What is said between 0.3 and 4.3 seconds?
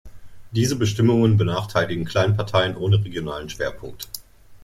Diese Bestimmungen benachteiligten Kleinparteien ohne regionalen Schwerpunkt.